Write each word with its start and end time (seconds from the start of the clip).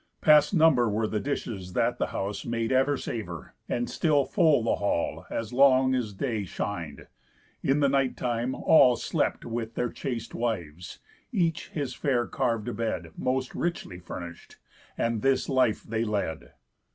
Past 0.19 0.51
number 0.51 0.89
were 0.89 1.05
the 1.05 1.19
dishes 1.19 1.73
that 1.73 1.99
the 1.99 2.07
house 2.07 2.43
Made 2.43 2.71
ever 2.71 2.97
savour; 2.97 3.53
and 3.69 3.87
still 3.87 4.25
full 4.25 4.63
the 4.63 4.77
hall 4.77 5.27
As 5.29 5.53
long 5.53 5.93
as 5.93 6.11
day 6.15 6.43
shin'd; 6.43 7.05
in 7.61 7.81
the 7.81 7.87
night 7.87 8.17
time, 8.17 8.55
all 8.55 8.95
Slept 8.95 9.45
with 9.45 9.75
their 9.75 9.91
chaste 9.91 10.33
wives, 10.33 10.97
each 11.31 11.69
his 11.69 11.93
fair 11.93 12.25
carv'd 12.25 12.75
bed 12.75 13.11
Most 13.15 13.53
richly 13.53 13.99
furnish'd; 13.99 14.55
and 14.97 15.21
this 15.21 15.47
life 15.47 15.83
they 15.83 16.03
led. 16.03 16.53